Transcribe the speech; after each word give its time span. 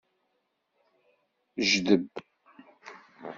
Jdeb. 1.69 2.09